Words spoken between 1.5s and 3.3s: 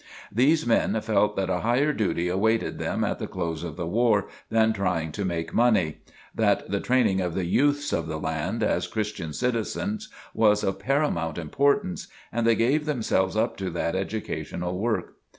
a higher duty awaited them at the